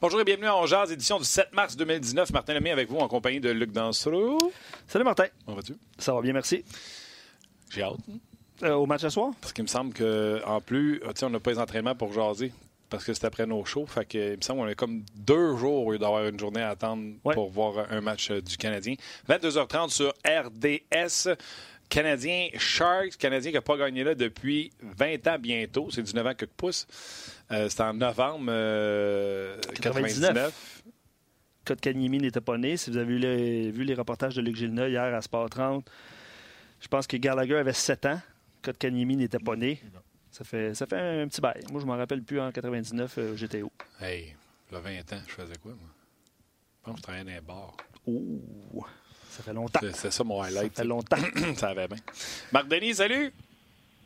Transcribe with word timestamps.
Bonjour 0.00 0.20
et 0.20 0.24
bienvenue 0.24 0.46
à 0.46 0.56
Ongeaz, 0.56 0.92
édition 0.92 1.18
du 1.18 1.24
7 1.24 1.52
mars 1.54 1.76
2019. 1.76 2.30
Martin 2.32 2.54
Lemay 2.54 2.70
avec 2.70 2.88
vous 2.90 2.98
en 2.98 3.08
compagnie 3.08 3.40
de 3.40 3.50
Luc 3.50 3.72
Dansereau. 3.72 4.52
Salut 4.86 5.04
Martin. 5.04 5.26
Comment 5.44 5.56
vas-tu? 5.56 5.74
Ça 5.98 6.12
va 6.12 6.20
bien, 6.20 6.32
merci. 6.34 6.64
J'ai 7.70 7.82
hâte. 7.82 7.96
Euh, 8.62 8.74
au 8.74 8.86
match 8.86 9.04
à 9.04 9.10
soir? 9.10 9.32
Parce 9.40 9.52
qu'il 9.52 9.64
me 9.64 9.68
semble 9.68 9.94
qu'en 9.94 10.60
plus, 10.60 11.00
sais, 11.14 11.24
on 11.24 11.30
n'a 11.30 11.40
pas 11.40 11.50
les 11.50 11.58
entraînements 11.58 11.94
pour 11.94 12.12
jaser 12.12 12.52
parce 12.88 13.04
que 13.04 13.12
c'est 13.14 13.24
après 13.24 13.46
nos 13.46 13.64
shows. 13.64 13.86
Fait 13.86 14.04
que, 14.06 14.32
il 14.32 14.36
me 14.36 14.42
semble 14.42 14.60
qu'on 14.60 14.66
a 14.68 14.74
comme 14.74 15.02
deux 15.16 15.56
jours 15.56 15.86
au 15.86 15.92
lieu 15.92 15.98
d'avoir 15.98 16.24
une 16.26 16.38
journée 16.38 16.62
à 16.62 16.70
attendre 16.70 17.02
Ouais. 17.24 17.34
pour 17.34 17.50
voir 17.50 17.86
un 17.90 18.00
match 18.00 18.30
euh, 18.30 18.40
du 18.40 18.56
Canadien. 18.56 18.94
22h30 19.28 19.88
sur 19.90 20.12
RDS. 20.26 21.34
Canadien 21.88 22.48
Sharks, 22.58 23.16
Canadien 23.16 23.50
qui 23.50 23.56
n'a 23.56 23.62
pas 23.62 23.76
gagné 23.76 24.04
là 24.04 24.14
depuis 24.14 24.72
20 24.82 25.26
ans 25.28 25.38
bientôt. 25.38 25.88
C'est 25.90 26.02
19 26.02 26.26
ans 26.26 26.34
que 26.34 26.44
pousse. 26.46 26.86
Euh, 27.50 27.68
C'était 27.68 27.82
en 27.84 27.94
novembre 27.94 28.46
euh, 28.48 29.56
99. 29.80 30.34
99. 30.34 30.82
Kotkaniemi 31.64 32.18
n'était 32.18 32.40
pas 32.40 32.58
né. 32.58 32.76
Si 32.76 32.90
vous 32.90 32.96
avez 32.96 33.06
vu 33.06 33.18
les, 33.18 33.70
vu 33.70 33.84
les 33.84 33.94
reportages 33.94 34.34
de 34.36 34.42
Luc 34.42 34.56
Gilna 34.56 34.88
hier 34.88 35.02
à 35.02 35.20
Sport 35.22 35.50
30, 35.50 35.88
je 36.80 36.88
pense 36.88 37.06
que 37.06 37.16
Gallagher 37.16 37.56
avait 37.56 37.72
7 37.72 38.06
ans. 38.06 38.20
Kotkaniemi 38.62 39.16
n'était 39.16 39.38
pas 39.38 39.56
né. 39.56 39.80
Ça 40.30 40.44
fait, 40.44 40.74
ça 40.74 40.86
fait 40.86 40.98
un 41.22 41.26
petit 41.28 41.40
bail. 41.40 41.62
Moi, 41.72 41.80
je 41.80 41.86
m'en 41.86 41.96
rappelle 41.96 42.22
plus 42.22 42.40
en 42.40 42.52
99, 42.52 43.18
euh, 43.18 43.36
j'étais 43.36 43.62
où? 43.62 43.70
Hey, 44.00 44.34
là, 44.70 44.80
20 44.80 45.12
ans, 45.14 45.20
je 45.26 45.32
faisais 45.32 45.56
quoi, 45.62 45.72
moi? 45.72 45.88
Je 46.86 46.92
pense 46.92 46.94
que 46.94 46.98
je 46.98 47.02
travaillais 47.02 47.24
dans 47.24 47.32
les 47.32 47.40
bars. 47.40 47.76
Ouh, 48.06 48.84
ça 49.28 49.42
fait 49.42 49.52
longtemps. 49.52 49.80
C'est- 49.82 49.96
C'est 49.96 50.10
ça 50.12 50.22
mon 50.22 50.40
Ça 50.42 50.48
highlight. 50.48 50.76
fait 50.76 50.84
longtemps. 50.84 51.16
ça 51.56 51.68
avait 51.70 51.88
bien. 51.88 51.96
Marc 52.52 52.68
Denis, 52.68 52.94
salut! 52.94 53.32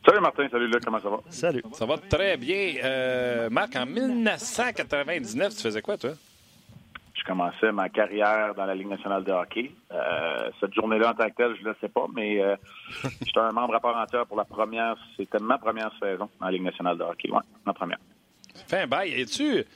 Salut 0.06 0.20
Martin, 0.20 0.48
salut 0.50 0.66
Luc, 0.66 0.82
comment 0.82 0.98
ça 1.00 1.10
va? 1.10 1.18
Salut. 1.28 1.62
Ça 1.74 1.84
va 1.84 1.98
très 1.98 2.38
bien. 2.38 2.76
Euh, 2.82 3.50
Marc, 3.50 3.76
en 3.76 3.84
1999, 3.84 5.54
tu 5.54 5.62
faisais 5.62 5.82
quoi, 5.82 5.98
toi? 5.98 6.12
Je 7.12 7.22
commençais 7.24 7.70
ma 7.70 7.90
carrière 7.90 8.54
dans 8.54 8.64
la 8.64 8.74
Ligue 8.74 8.88
nationale 8.88 9.24
de 9.24 9.30
hockey. 9.32 9.72
Euh, 9.92 10.50
cette 10.58 10.72
journée-là, 10.72 11.10
en 11.10 11.14
tant 11.14 11.28
que 11.28 11.34
telle, 11.36 11.54
je 11.58 11.62
ne 11.62 11.68
le 11.68 11.76
sais 11.82 11.90
pas, 11.90 12.06
mais 12.14 12.40
euh, 12.40 12.56
j'étais 13.20 13.40
un 13.40 13.52
membre 13.52 13.74
à 13.74 13.80
part 13.80 13.98
entière 13.98 14.24
pour 14.24 14.38
la 14.38 14.46
première, 14.46 14.96
c'était 15.18 15.38
ma 15.38 15.58
première 15.58 15.92
saison 16.00 16.30
dans 16.40 16.46
la 16.46 16.52
Ligue 16.52 16.62
nationale 16.62 16.96
de 16.96 17.02
hockey. 17.02 17.30
Ouais, 17.30 17.42
ma 17.66 17.74
première. 17.74 17.98
Fais 18.68 18.78
un 18.80 18.86
bail. 18.86 19.20
Es-tu 19.20 19.66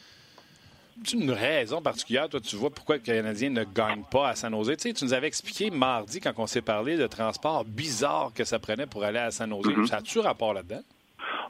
une 1.13 1.31
raison 1.31 1.83
particulière, 1.83 2.29
toi, 2.29 2.41
tu 2.41 2.57
vois 2.57 2.71
pourquoi 2.71 2.97
le 2.97 3.03
Canadien 3.03 3.51
ne 3.51 3.65
gagne 3.65 4.03
pas 4.11 4.29
à 4.29 4.35
San 4.35 4.53
Jose? 4.55 4.77
Tu 4.77 4.89
sais, 4.89 4.93
tu 4.95 5.05
nous 5.05 5.13
avais 5.15 5.27
expliqué 5.27 5.71
mardi, 5.71 6.21
quand 6.21 6.33
on 6.39 6.47
s'est 6.47 6.63
parlé, 6.63 6.97
de 6.97 7.07
transport 7.07 7.65
bizarre 7.65 8.33
que 8.35 8.45
ça 8.45 8.59
prenait 8.59 8.87
pour 8.87 9.05
aller 9.05 9.19
à 9.19 9.31
San 9.31 9.51
Jose. 9.51 9.87
Ça 9.89 9.97
a-tu 9.97 10.19
rapport 10.21 10.55
là-dedans? 10.55 10.83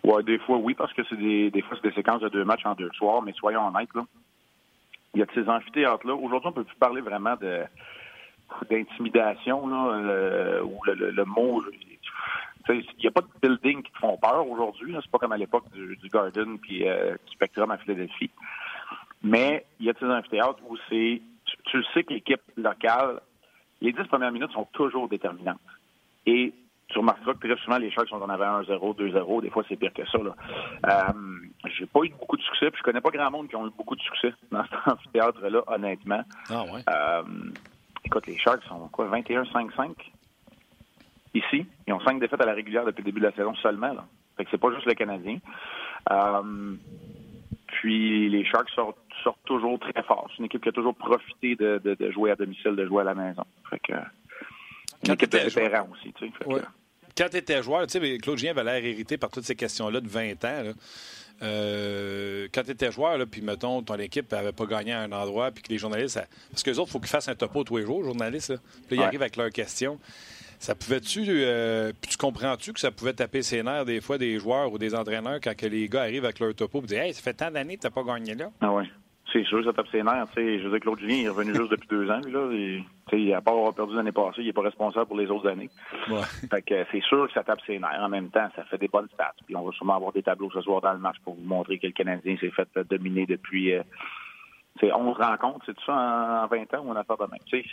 Ouais, 0.02 0.22
des 0.22 0.38
fois, 0.38 0.56
oui, 0.58 0.74
parce 0.74 0.92
que 0.92 1.02
c'est 1.08 1.16
des, 1.16 1.50
des 1.50 1.62
fois, 1.62 1.76
c'est 1.80 1.88
des 1.88 1.94
séquences 1.94 2.20
de 2.20 2.28
deux 2.28 2.44
matchs 2.44 2.66
en 2.66 2.74
deux 2.74 2.90
soirs, 2.94 3.22
mais 3.22 3.32
soyons 3.32 3.66
honnêtes, 3.68 3.94
là. 3.94 4.04
Il 5.14 5.20
y 5.20 5.22
a 5.22 5.26
de 5.26 5.30
ces 5.34 5.48
amphithéâtres-là. 5.48 6.14
Aujourd'hui, 6.14 6.48
on 6.48 6.52
peut 6.52 6.64
plus 6.64 6.76
parler 6.76 7.00
vraiment 7.00 7.36
de 7.36 7.62
d'intimidation, 8.70 9.66
là, 9.66 9.94
euh, 9.94 10.62
ou 10.62 10.78
le, 10.84 10.94
le- 10.94 11.10
le 11.10 11.24
mot. 11.24 11.62
Il 12.68 12.82
n'y 13.00 13.06
a 13.06 13.10
pas 13.10 13.20
de 13.20 13.26
building 13.48 13.82
qui 13.82 13.92
te 13.92 13.98
font 13.98 14.16
peur 14.16 14.48
aujourd'hui. 14.48 14.94
C'est 15.02 15.10
pas 15.10 15.18
comme 15.18 15.32
à 15.32 15.36
l'époque 15.36 15.64
du, 15.74 15.96
du 15.96 16.08
Garden 16.08 16.58
puis 16.58 16.86
euh, 16.88 17.12
du 17.26 17.32
Spectrum 17.32 17.70
à 17.70 17.78
Philadelphie. 17.78 18.30
Mais 19.24 19.64
il 19.80 19.86
y 19.86 19.90
a 19.90 19.92
de 19.92 19.98
ces 19.98 20.06
amphithéâtres 20.06 20.60
où 20.68 20.76
c'est. 20.88 21.20
Tu, 21.46 21.56
tu 21.64 21.76
le 21.78 21.84
sais 21.92 22.04
que 22.04 22.14
l'équipe 22.14 22.40
locale, 22.56 23.20
les 23.80 23.92
dix 23.92 24.04
premières 24.04 24.32
minutes 24.32 24.52
sont 24.52 24.68
toujours 24.72 25.08
déterminantes. 25.08 25.58
Et 26.26 26.54
tu 26.88 26.98
remarqueras 26.98 27.34
que 27.34 27.46
très 27.46 27.56
souvent, 27.62 27.78
les 27.78 27.90
Sharks 27.90 28.08
sont 28.08 28.22
en 28.22 28.28
avait 28.28 28.44
1-0, 28.44 28.96
2-0. 28.96 29.42
Des 29.42 29.50
fois, 29.50 29.64
c'est 29.68 29.76
pire 29.76 29.92
que 29.92 30.06
ça. 30.06 30.18
Là. 30.18 30.34
Euh, 30.86 31.12
j'ai 31.76 31.86
pas 31.86 32.00
eu 32.04 32.10
beaucoup 32.10 32.36
de 32.36 32.42
succès, 32.42 32.70
puis 32.70 32.78
je 32.78 32.84
connais 32.84 33.00
pas 33.00 33.10
grand 33.10 33.30
monde 33.30 33.48
qui 33.48 33.56
ont 33.56 33.66
eu 33.66 33.72
beaucoup 33.76 33.96
de 33.96 34.00
succès 34.00 34.32
dans 34.50 34.62
cet 34.64 34.74
amphithéâtre-là, 34.86 35.62
honnêtement. 35.66 36.22
Ah 36.50 36.62
ouais. 36.64 36.82
Euh, 36.88 37.22
écoute, 38.04 38.26
les 38.26 38.38
Sharks 38.38 38.62
sont 38.64 38.88
quoi, 38.88 39.08
21-5-5 39.08 39.92
ici. 41.34 41.66
Ils 41.86 41.92
ont 41.92 42.00
cinq 42.00 42.20
défaites 42.20 42.40
à 42.40 42.46
la 42.46 42.54
régulière 42.54 42.84
depuis 42.84 43.02
le 43.02 43.06
début 43.06 43.20
de 43.20 43.26
la 43.26 43.32
saison 43.32 43.54
seulement. 43.56 43.92
Là. 43.92 44.04
Fait 44.36 44.44
que 44.44 44.50
c'est 44.50 44.58
pas 44.58 44.72
juste 44.72 44.86
le 44.86 44.94
Canadien. 44.94 45.38
Euh, 46.10 46.76
puis 47.66 48.28
les 48.28 48.44
Sharks 48.44 48.70
sortent, 48.70 48.98
sortent 49.24 49.42
toujours 49.44 49.78
très 49.80 50.02
fort. 50.04 50.28
C'est 50.30 50.38
une 50.38 50.44
équipe 50.44 50.62
qui 50.62 50.68
a 50.68 50.72
toujours 50.72 50.94
profité 50.94 51.56
de, 51.56 51.80
de- 51.82 51.94
de 51.94 52.10
jouer 52.12 52.30
à 52.30 52.36
domicile, 52.36 52.76
de 52.76 52.86
jouer 52.86 53.00
à 53.00 53.04
la 53.04 53.14
maison. 53.14 53.42
Fait 53.70 53.80
que 53.80 53.92
une 53.92 53.98
Quand 55.06 55.12
équipe 55.14 55.30
de 55.32 55.38
vétérans 55.38 55.88
aussi, 55.92 56.12
tu 56.12 56.26
sais. 56.26 56.32
Fait 56.38 56.44
que- 56.44 56.48
Ouais. 56.50 56.60
Quand 57.16 57.28
tu 57.30 57.36
étais 57.36 57.62
joueur, 57.62 57.86
tu 57.86 57.98
sais, 58.00 58.18
Claude 58.18 58.38
Julien 58.38 58.50
avait 58.52 58.64
l'air 58.64 58.84
irrité 58.84 59.16
par 59.18 59.30
toutes 59.30 59.44
ces 59.44 59.54
questions-là 59.56 60.00
de 60.00 60.08
20 60.08 60.44
ans. 60.44 60.62
là. 60.64 60.72
Euh, 61.42 62.48
quand 62.52 62.62
tu 62.62 62.70
étais 62.70 62.90
joueur, 62.92 63.18
là, 63.18 63.26
puis 63.26 63.40
mettons, 63.42 63.82
ton 63.82 63.96
équipe 63.96 64.30
n'avait 64.32 64.52
pas 64.52 64.66
gagné 64.66 64.92
à 64.92 65.00
un 65.00 65.12
endroit, 65.12 65.50
puis 65.50 65.62
que 65.62 65.68
les 65.68 65.78
journalistes. 65.78 66.14
ça- 66.14 66.26
Parce 66.50 66.62
que 66.62 66.70
les 66.70 66.78
autres, 66.78 66.88
il 66.90 66.92
faut 66.92 66.98
qu'ils 67.00 67.08
fassent 67.08 67.28
un 67.28 67.34
topo 67.34 67.64
tous 67.64 67.76
les 67.76 67.84
jours, 67.84 68.00
les 68.00 68.06
journalistes. 68.08 68.50
Là. 68.50 68.56
Puis 68.56 68.72
là, 68.80 68.88
ils 68.90 68.98
Ouais. 69.00 69.04
arrivent 69.06 69.22
avec 69.22 69.36
leurs 69.36 69.50
questions. 69.50 69.98
Ça 70.58 70.74
pouvait-tu. 70.74 71.24
euh, 71.28 71.92
puis 72.00 72.12
tu 72.12 72.16
comprends-tu 72.16 72.72
que 72.72 72.80
ça 72.80 72.90
pouvait 72.90 73.12
taper 73.12 73.42
ses 73.42 73.62
nerfs 73.62 73.84
des 73.84 74.00
fois 74.00 74.16
des 74.16 74.38
joueurs 74.38 74.72
ou 74.72 74.78
des 74.78 74.94
entraîneurs 74.94 75.38
quand 75.42 75.54
que 75.56 75.66
les 75.66 75.88
gars 75.88 76.02
arrivent 76.02 76.24
avec 76.24 76.38
leur 76.38 76.54
topo 76.54 76.78
et 76.78 76.86
disent 76.86 76.96
Hey, 76.98 77.12
ça 77.14 77.20
fait 77.22 77.34
tant 77.34 77.50
d'années 77.50 77.76
que 77.76 77.82
tu 77.82 77.86
n'as 77.86 77.90
pas 77.90 78.02
gagné 78.04 78.34
là? 78.34 78.50
Ah 78.60 78.72
ouais. 78.72 78.84
C'est 79.34 79.44
sûr, 79.46 79.64
ça 79.64 79.72
tape 79.72 79.88
ses 79.90 80.04
nerfs. 80.04 80.28
Je 80.36 80.62
veux 80.62 80.70
dire, 80.70 80.78
Claude 80.78 81.00
Julien 81.00 81.16
il 81.16 81.24
est 81.24 81.28
revenu 81.28 81.52
juste 81.56 81.72
depuis 81.72 81.88
deux 81.88 82.08
ans. 82.08 82.20
Lui, 82.24 82.32
là, 82.32 82.84
et, 83.12 83.34
à 83.34 83.40
part 83.40 83.54
avoir 83.54 83.74
perdu 83.74 83.96
l'année 83.96 84.12
passée, 84.12 84.42
il 84.42 84.46
n'est 84.46 84.52
pas 84.52 84.62
responsable 84.62 85.06
pour 85.06 85.16
les 85.16 85.28
autres 85.28 85.48
années. 85.48 85.70
Ouais. 86.08 86.22
Fait 86.48 86.62
que 86.62 86.86
c'est 86.92 87.02
sûr 87.02 87.26
que 87.26 87.32
ça 87.32 87.42
tape 87.42 87.58
ses 87.66 87.80
nerfs. 87.80 88.00
En 88.00 88.08
même 88.08 88.30
temps, 88.30 88.48
ça 88.54 88.62
fait 88.62 88.78
des 88.78 88.86
bonnes 88.86 89.08
stats. 89.12 89.34
Puis 89.44 89.56
on 89.56 89.64
va 89.64 89.72
sûrement 89.72 89.96
avoir 89.96 90.12
des 90.12 90.22
tableaux 90.22 90.52
ce 90.52 90.60
soir 90.60 90.80
dans 90.80 90.92
le 90.92 91.00
match 91.00 91.16
pour 91.24 91.34
vous 91.34 91.44
montrer 91.44 91.80
que 91.80 91.88
le 91.88 91.92
Canadien 91.92 92.36
s'est 92.36 92.50
fait 92.50 92.68
euh, 92.76 92.84
dominer 92.84 93.26
depuis 93.26 93.74
euh, 93.74 93.82
c'est 94.78 94.92
11 94.92 95.16
rencontres. 95.16 95.64
C'est 95.66 95.74
tout 95.74 95.84
ça 95.84 95.94
en, 95.94 96.44
en 96.44 96.46
20 96.46 96.74
ans 96.74 96.84
ou 96.84 96.90
on 96.90 96.96
a 96.96 97.02
fait 97.02 97.14
de 97.18 97.30
même. 97.30 97.64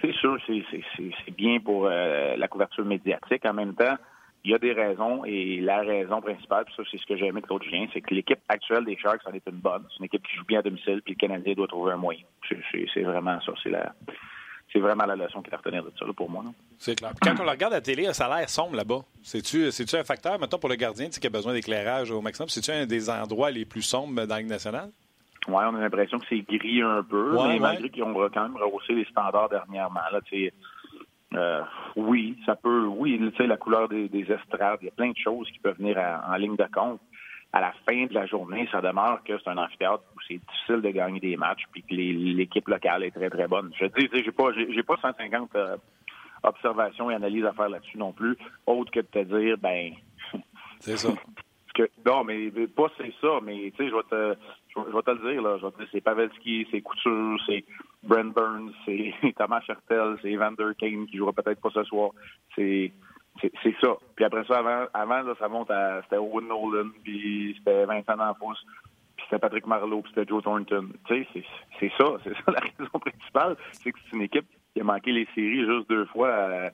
C'est 0.00 0.12
sûr, 0.12 0.38
c'est 0.46 1.36
bien 1.36 1.58
pour 1.58 1.86
euh, 1.86 2.36
la 2.36 2.46
couverture 2.46 2.84
médiatique. 2.84 3.44
En 3.44 3.54
même 3.54 3.74
temps, 3.74 3.96
il 4.44 4.52
y 4.52 4.54
a 4.54 4.58
des 4.58 4.72
raisons 4.72 5.24
et 5.24 5.60
la 5.60 5.80
raison 5.80 6.20
principale, 6.20 6.64
puis 6.64 6.74
ça, 6.76 6.82
c'est 6.90 6.98
ce 6.98 7.06
que 7.06 7.16
j'ai 7.16 7.26
aimé 7.26 7.40
de 7.40 7.46
Claude 7.46 7.62
Julien, 7.62 7.86
c'est 7.92 8.00
que 8.00 8.14
l'équipe 8.14 8.38
actuelle 8.48 8.84
des 8.84 8.96
Sharks 8.96 9.20
en 9.26 9.32
est 9.32 9.46
une 9.46 9.56
bonne. 9.56 9.84
C'est 9.90 9.98
une 9.98 10.04
équipe 10.06 10.26
qui 10.26 10.36
joue 10.36 10.44
bien 10.44 10.60
à 10.60 10.62
domicile, 10.62 11.02
puis 11.04 11.14
le 11.14 11.18
Canadien 11.18 11.54
doit 11.54 11.66
trouver 11.66 11.92
un 11.92 11.96
moyen. 11.96 12.22
C'est, 12.48 13.02
vraiment 13.02 13.40
ça. 13.40 13.52
C'est 13.62 13.70
la, 13.70 13.92
c'est 14.72 14.78
vraiment 14.78 15.06
la 15.06 15.16
leçon 15.16 15.42
qu'il 15.42 15.52
a 15.52 15.56
à 15.56 15.58
retenir 15.58 15.82
de 15.82 15.92
ça 15.98 16.06
là, 16.06 16.12
pour 16.12 16.30
moi. 16.30 16.44
C'est 16.78 16.94
clair. 16.94 17.10
Puis 17.10 17.28
quand 17.28 17.40
on 17.40 17.44
le 17.44 17.50
regarde 17.50 17.72
à 17.72 17.76
la 17.76 17.82
télé, 17.82 18.12
ça 18.12 18.26
a 18.26 18.38
l'air 18.38 18.48
sombre 18.48 18.76
là-bas. 18.76 19.00
C'est-tu, 19.22 19.66
un 19.96 20.04
facteur, 20.04 20.38
mettons, 20.38 20.58
pour 20.58 20.68
le 20.68 20.76
gardien 20.76 21.08
qui 21.08 21.26
a 21.26 21.30
besoin 21.30 21.52
d'éclairage 21.52 22.10
au 22.10 22.20
maximum? 22.20 22.48
C'est-tu 22.48 22.70
un 22.70 22.86
des 22.86 23.10
endroits 23.10 23.50
les 23.50 23.64
plus 23.64 23.82
sombres 23.82 24.14
dans 24.14 24.34
la 24.34 24.40
Ligue 24.40 24.50
nationale? 24.50 24.90
Ouais, 25.48 25.64
on 25.64 25.74
a 25.74 25.80
l'impression 25.80 26.18
que 26.18 26.26
c'est 26.28 26.42
gris 26.42 26.82
un 26.82 27.02
peu, 27.02 27.32
Ouais, 27.34 27.48
mais 27.48 27.54
ouais. 27.54 27.58
malgré 27.58 27.88
qu'ils 27.88 28.02
ont 28.02 28.14
quand 28.28 28.42
même 28.42 28.56
rehaussé 28.56 28.92
les 28.92 29.04
standards 29.06 29.48
dernièrement. 29.48 30.00
Là, 30.12 30.20
euh, 31.34 31.62
oui, 31.96 32.38
ça 32.46 32.56
peut, 32.56 32.86
oui, 32.86 33.18
tu 33.18 33.36
sais, 33.36 33.46
la 33.46 33.56
couleur 33.56 33.88
des, 33.88 34.08
des 34.08 34.30
estrades, 34.32 34.78
il 34.82 34.86
y 34.86 34.88
a 34.88 34.92
plein 34.92 35.10
de 35.10 35.16
choses 35.16 35.50
qui 35.50 35.58
peuvent 35.58 35.76
venir 35.76 35.98
à- 35.98 36.24
en 36.32 36.36
ligne 36.36 36.56
de 36.56 36.66
compte. 36.72 37.00
À 37.52 37.60
la 37.60 37.72
fin 37.88 38.04
de 38.06 38.12
la 38.12 38.26
journée, 38.26 38.68
ça 38.70 38.80
demeure 38.82 39.22
que 39.24 39.38
c'est 39.38 39.48
un 39.48 39.56
amphithéâtre 39.56 40.02
où 40.14 40.20
c'est 40.28 40.36
difficile 40.38 40.82
de 40.82 40.90
gagner 40.90 41.18
des 41.20 41.36
matchs, 41.36 41.62
puis 41.72 41.82
que 41.82 41.94
l'équipe 41.94 42.68
locale 42.68 43.04
est 43.04 43.10
très 43.10 43.30
très 43.30 43.48
bonne. 43.48 43.70
Je 43.80 43.86
dis, 43.86 44.08
tu 44.08 44.18
sais, 44.18 44.24
j'ai 44.24 44.32
pas, 44.32 44.52
j'ai 44.52 44.82
pas 44.82 44.96
150 45.00 45.54
euh, 45.56 45.76
observations 46.42 47.10
et 47.10 47.14
analyses 47.14 47.44
à 47.46 47.52
faire 47.52 47.68
là-dessus 47.70 47.98
non 47.98 48.12
plus, 48.12 48.36
autre 48.66 48.90
que 48.90 49.00
de 49.00 49.06
te 49.06 49.18
dire, 49.40 49.56
ben, 49.58 49.92
C'est 50.80 50.96
ça. 50.98 51.08
que, 51.74 51.88
non, 52.06 52.22
mais 52.24 52.50
pas 52.74 52.88
c'est 52.98 53.12
ça, 53.20 53.40
mais 53.42 53.72
tu 53.76 53.84
sais, 53.84 53.90
je 53.90 53.94
vais 53.94 54.02
te 54.10 54.36
je 54.76 54.94
vais 54.94 55.02
te 55.02 55.10
le 55.10 55.32
dire, 55.32 55.42
là. 55.42 55.56
Je 55.58 55.64
vais 55.66 55.72
te 55.72 55.78
dire, 55.78 55.88
c'est 55.90 56.00
Pavelski, 56.00 56.66
c'est 56.70 56.80
Couture, 56.82 57.38
c'est 57.46 57.64
Brent 58.02 58.32
Burns, 58.32 58.72
c'est 58.84 59.12
Thomas 59.38 59.60
Chertel, 59.60 60.16
c'est 60.22 60.32
Evander 60.32 60.72
Kane 60.78 61.06
qui 61.06 61.16
jouera 61.16 61.32
peut-être 61.32 61.60
pas 61.60 61.70
ce 61.70 61.84
soir. 61.84 62.10
C'est 62.54 62.92
ça. 63.80 63.96
Puis 64.16 64.24
après 64.24 64.44
ça, 64.44 64.58
avant, 64.92 65.34
ça 65.38 65.48
monte 65.48 65.70
à 65.70 66.02
c'était 66.02 66.16
Owen 66.16 66.48
Nolan, 66.48 66.90
puis 67.02 67.54
c'était 67.58 67.84
Vincent 67.84 68.16
D'Ampousse, 68.16 68.64
puis 69.16 69.24
c'était 69.28 69.38
Patrick 69.38 69.66
Marleau, 69.66 70.02
puis 70.02 70.12
c'était 70.14 70.28
Joe 70.28 70.42
Thornton. 70.42 70.88
Tu 71.06 71.24
sais, 71.32 71.44
c'est 71.78 71.92
ça, 71.98 72.06
c'est 72.24 72.34
ça 72.34 72.52
la 72.52 72.60
raison 72.78 72.98
principale, 72.98 73.56
c'est 73.72 73.92
que 73.92 73.98
c'est 74.04 74.16
une 74.16 74.22
équipe 74.22 74.46
qui 74.74 74.80
a 74.80 74.84
manqué 74.84 75.12
les 75.12 75.26
séries 75.34 75.64
juste 75.64 75.88
deux 75.88 76.06
fois 76.06 76.32
à, 76.32 76.70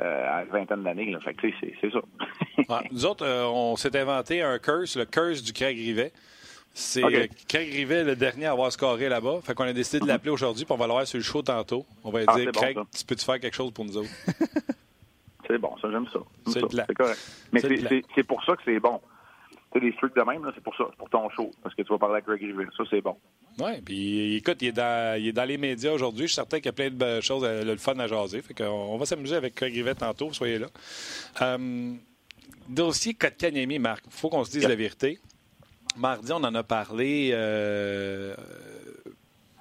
euh, 0.00 0.38
à 0.38 0.42
une 0.44 0.50
vingtaine 0.50 0.82
d'années. 0.82 1.16
Fait 1.20 1.36
c'est 1.80 1.90
ça. 1.90 2.00
Nous 2.90 3.06
autres, 3.06 3.24
euh, 3.24 3.46
on 3.46 3.76
s'est 3.76 3.96
inventé 3.96 4.42
un 4.42 4.58
curse, 4.58 4.96
le 4.96 5.04
curse 5.04 5.42
du 5.42 5.52
Craig 5.52 5.76
Rivet. 5.76 6.12
C'est 6.76 7.02
Craig 7.48 7.72
Rivet, 7.72 8.02
le 8.02 8.16
dernier 8.16 8.46
à 8.46 8.50
avoir 8.50 8.72
scoré 8.72 9.08
là-bas. 9.08 9.38
Fait 9.44 9.54
qu'on 9.54 9.62
a 9.64 9.72
décidé 9.72 10.00
de 10.00 10.06
l'appeler 10.06 10.30
aujourd'hui, 10.32 10.64
puis 10.64 10.74
on 10.74 10.76
va 10.76 10.88
l'avoir 10.88 11.06
sur 11.06 11.18
le 11.18 11.22
show 11.22 11.40
tantôt. 11.40 11.86
On 12.02 12.10
va 12.10 12.18
lui 12.20 12.26
Ah, 12.28 12.34
dire, 12.36 12.50
bon, 12.52 12.60
Craig, 12.60 12.74
ça. 12.76 12.82
tu 12.98 13.04
peux-tu 13.04 13.24
faire 13.24 13.38
quelque 13.38 13.54
chose 13.54 13.70
pour 13.72 13.84
nous 13.84 13.96
autres? 13.96 14.08
C'est 15.46 15.58
bon, 15.58 15.70
ça, 15.80 15.88
j'aime 15.90 16.06
ça. 16.12 16.18
C'est 16.48 16.94
correct. 16.94 17.20
Mais 17.52 17.60
C'est 18.14 18.22
pour 18.26 18.42
ça 18.44 18.56
que 18.56 18.62
c'est 18.64 18.80
bon. 18.80 19.00
Tu 19.72 19.80
sais, 19.80 19.80
des 19.86 19.94
trucs 19.96 20.16
de 20.16 20.22
même, 20.22 20.50
c'est 20.54 20.62
pour 20.62 20.74
ça, 20.74 20.84
c'est 20.88 20.96
pour 20.96 21.10
ton 21.10 21.28
show. 21.30 21.50
Parce 21.62 21.74
que 21.74 21.82
tu 21.82 21.88
vas 21.92 21.98
parler 21.98 22.14
avec 22.14 22.24
Greg 22.26 22.40
Rivet. 22.40 22.64
Ça, 22.76 22.84
c'est 22.88 23.00
bon. 23.02 23.16
Oui, 23.58 23.80
puis 23.84 24.36
écoute, 24.36 24.56
il 24.62 24.68
est, 24.68 24.72
dans, 24.72 25.20
il 25.20 25.28
est 25.28 25.32
dans 25.32 25.44
les 25.44 25.58
médias 25.58 25.92
aujourd'hui. 25.92 26.22
Je 26.22 26.28
suis 26.28 26.34
certain 26.36 26.56
qu'il 26.58 26.66
y 26.66 26.68
a 26.68 26.72
plein 26.72 26.90
de 26.90 27.20
choses, 27.20 27.42
euh, 27.44 27.62
le 27.62 27.76
fun 27.76 27.98
à 27.98 28.06
jaser. 28.06 28.40
Fait 28.40 28.54
qu'on 28.54 28.64
on 28.64 28.96
va 28.96 29.04
s'amuser 29.04 29.36
avec 29.36 29.54
Craig 29.54 29.74
Rivet 29.74 29.94
tantôt, 29.94 30.32
soyez 30.32 30.58
là. 30.58 30.68
Euh, 31.42 31.92
dossier 32.68 33.12
Kotkaniemi, 33.14 33.78
Marc, 33.78 34.04
il 34.06 34.12
faut 34.12 34.30
qu'on 34.30 34.44
se 34.44 34.50
dise 34.50 34.62
Yep. 34.62 34.70
la 34.70 34.76
vérité. 34.76 35.18
Mardi, 35.96 36.32
on 36.32 36.36
en 36.36 36.54
a 36.54 36.62
parlé. 36.62 37.30
euh, 37.32 38.34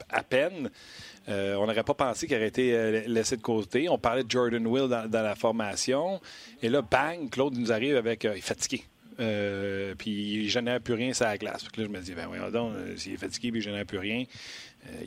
à 0.10 0.24
peine. 0.24 0.70
on 1.28 1.66
n'aurait 1.66 1.84
pas 1.84 1.94
pensé 1.94 2.28
qu'il 2.28 2.36
aurait 2.36 2.48
été 2.48 3.08
laissé 3.08 3.38
de 3.38 3.42
côté. 3.42 3.90
On 3.90 3.98
parlait 3.98 4.24
de 4.24 4.30
Jordan 4.30 4.66
Will 4.68 4.88
dans, 4.88 5.10
la 5.12 5.36
formation. 5.36 6.22
Et 6.62 6.70
là, 6.70 6.82
bang, 6.82 7.30
Claude 7.30 7.58
nous 7.58 7.72
arrive 7.72 7.96
avec. 7.96 8.24
il 8.24 8.38
est 8.38 8.42
fatigué. 8.42 8.84
puis 9.98 10.44
il 10.44 10.50
génère 10.50 10.82
plus 10.82 10.94
rien 10.94 11.14
sur 11.14 11.26
la 11.26 11.38
glace. 11.38 11.64
là, 11.64 11.70
je 11.84 11.88
me 11.88 12.00
dis, 12.00 12.14
ben 12.14 12.28
voyons 12.28 12.52
donc, 12.52 12.74
s'il 12.98 13.14
est 13.14 13.18
fatigué 13.18 13.52
puis 13.52 13.60
il 13.62 13.64
génère 13.64 13.86
plus 13.86 13.98
rien, 13.98 14.26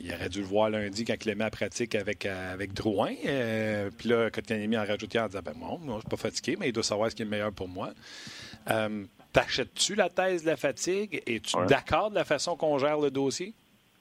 il 0.01 0.13
aurait 0.13 0.29
dû 0.29 0.39
le 0.39 0.45
voir 0.45 0.69
lundi 0.69 1.05
quand 1.05 1.15
il 1.23 1.29
l'a 1.29 1.35
mis 1.35 1.43
à 1.43 1.49
pratique 1.49 1.95
avec, 1.95 2.25
avec 2.25 2.73
Drouin. 2.73 3.13
puis 3.97 4.09
là, 4.09 4.29
Kotkaniemi 4.29 4.77
en 4.77 4.85
rajouté 4.85 5.19
en 5.19 5.27
disant, 5.27 5.41
ben 5.43 5.53
moi, 5.55 5.79
je 5.85 5.99
suis 5.99 6.09
pas 6.09 6.17
fatigué, 6.17 6.57
mais 6.59 6.69
il 6.69 6.73
doit 6.73 6.83
savoir 6.83 7.09
ce 7.11 7.15
qui 7.15 7.21
est 7.21 7.25
le 7.25 7.31
meilleur 7.31 7.53
pour 7.53 7.69
moi. 7.69 7.93
T'achètes-tu 9.37 9.93
la 9.93 10.09
thèse 10.09 10.43
de 10.43 10.49
la 10.49 10.57
fatigue? 10.57 11.21
Es-tu 11.27 11.57
d'accord 11.67 12.09
de 12.09 12.15
la 12.15 12.25
façon 12.25 12.57
qu'on 12.57 12.79
gère 12.79 12.99
le 12.99 13.11
dossier? 13.11 13.53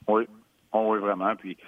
Oui. 0.08 0.26
Oh, 0.72 0.86
oui, 0.88 0.98
vraiment. 0.98 1.36
Puis 1.36 1.58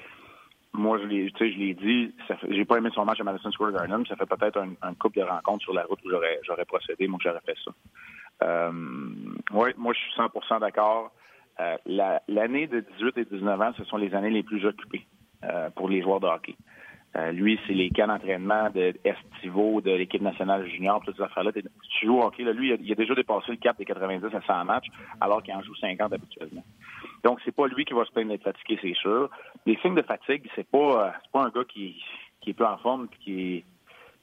moi, 0.73 0.99
je 0.99 1.05
l'ai, 1.05 1.29
je 1.29 1.44
l'ai 1.44 1.75
dit, 1.75 2.15
j'ai 2.49 2.65
pas 2.65 2.79
aimé 2.79 2.88
son 2.94 3.05
match 3.05 3.20
à 3.20 3.25
Madison 3.25 3.50
Square 3.50 3.73
Garden, 3.73 4.06
ça 4.06 4.17
fait 4.17 4.25
peut-être 4.25 4.59
un, 4.81 4.94
couple 4.94 5.19
de 5.19 5.25
rencontres 5.25 5.65
sur 5.65 5.75
la 5.75 5.82
route 5.82 5.99
où 6.03 6.09
j'aurais, 6.09 6.41
j'aurais 6.47 6.65
procédé, 6.65 7.09
moi, 7.09 7.19
j'aurais 7.23 7.43
fait 7.44 7.56
ça. 7.62 7.70
Euh, 8.44 8.73
oui, 9.53 9.71
moi, 9.76 9.93
je 9.93 9.99
suis 9.99 10.12
100% 10.19 10.61
d'accord. 10.61 11.12
Euh, 11.61 11.76
l'année 12.26 12.69
de 12.69 12.81
18 12.81 13.19
et 13.19 13.25
19 13.26 13.61
ans, 13.61 13.73
ce 13.76 13.85
sont 13.85 13.99
les 13.99 14.14
années 14.14 14.31
les 14.31 14.44
plus 14.44 14.64
occupées 14.64 15.06
euh, 15.44 15.69
pour 15.76 15.91
les 15.91 16.00
joueurs 16.00 16.21
de 16.21 16.26
hockey. 16.26 16.56
Euh, 17.19 17.32
lui, 17.32 17.59
c'est 17.67 17.73
les 17.73 17.91
cas 17.91 18.06
d'entraînement 18.06 18.70
de 18.70 18.94
estivaux 19.03 19.81
de 19.81 19.91
l'équipe 19.91 20.23
nationale 20.23 20.69
junior, 20.69 21.03
toutes 21.05 21.17
ces 21.17 21.23
affaires-là. 21.23 21.50
Tu 21.53 22.06
joues 22.06 22.19
au 22.19 22.23
hockey, 22.23 22.44
là, 22.44 22.53
lui, 22.53 22.69
il 22.81 22.93
a, 22.93 22.94
déjà 22.94 23.15
dépassé 23.15 23.50
le 23.50 23.56
cap 23.56 23.76
des 23.76 23.85
90 23.85 24.25
à 24.35 24.41
100 24.41 24.65
matchs, 24.65 24.87
alors 25.20 25.43
qu'il 25.43 25.55
en 25.55 25.62
joue 25.62 25.75
50 25.75 26.12
habituellement. 26.12 26.62
Donc, 27.25 27.41
c'est 27.44 27.55
pas 27.55 27.67
lui 27.67 27.85
qui 27.85 27.94
va 27.94 28.05
se 28.05 28.12
plaindre 28.12 28.31
d'être 28.31 28.44
fatigué, 28.44 28.79
c'est 28.81 28.94
sûr. 28.94 29.31
Les 29.67 29.76
signes 29.79 29.97
de 29.97 30.03
fatigue, 30.03 30.49
c'est 30.55 30.69
pas, 30.69 31.06
euh, 31.06 31.11
pas 31.32 31.43
un 31.43 31.50
gars 31.50 31.65
qui, 31.69 32.00
qui 32.41 32.50
est 32.50 32.55
peu 32.55 32.67
en 32.67 32.79
forme 32.79 33.09
et 33.11 33.17
qui 33.25 33.55
est, 33.56 33.64